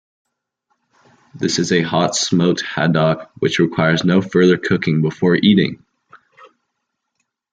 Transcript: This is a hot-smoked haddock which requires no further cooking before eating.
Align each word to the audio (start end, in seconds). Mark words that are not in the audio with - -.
This 1.35 1.59
is 1.59 1.71
a 1.71 1.83
hot-smoked 1.83 2.61
haddock 2.65 3.29
which 3.37 3.59
requires 3.59 4.03
no 4.03 4.19
further 4.23 4.57
cooking 4.57 5.03
before 5.03 5.35
eating. 5.35 5.85